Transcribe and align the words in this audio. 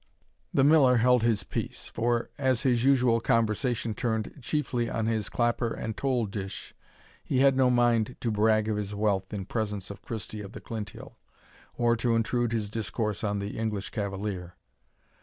The 0.51 0.63
Miller 0.63 0.97
held 0.97 1.21
his 1.21 1.43
peace; 1.43 1.87
for, 1.93 2.31
as 2.39 2.63
his 2.63 2.83
usual 2.83 3.19
conversation 3.19 3.93
turned 3.93 4.33
chiefly 4.41 4.89
on 4.89 5.05
his 5.05 5.29
clapper 5.29 5.71
and 5.71 5.95
toll 5.95 6.25
dish, 6.25 6.73
he 7.23 7.37
had 7.41 7.55
no 7.55 7.69
mind 7.69 8.15
to 8.19 8.31
brag 8.31 8.67
of 8.67 8.77
his 8.77 8.95
wealth 8.95 9.31
in 9.31 9.45
presence 9.45 9.91
of 9.91 10.01
Christie 10.01 10.41
of 10.41 10.53
the 10.53 10.59
Clinthill, 10.59 11.19
or 11.77 11.95
to 11.97 12.15
intrude 12.15 12.51
his 12.51 12.67
discourse 12.67 13.23
on 13.23 13.37
the 13.37 13.59
English 13.59 13.91
cavalier. 13.91 14.55